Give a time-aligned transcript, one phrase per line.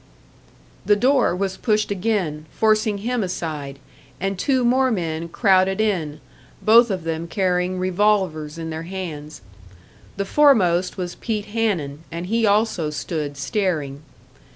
[0.83, 3.77] The door was pushed again, forcing him aside,
[4.19, 6.21] and two more men crowded in,
[6.59, 9.41] both of them carrying revolvers in their hands.
[10.17, 14.01] The foremost was Pete Hanun, and he also stood staring.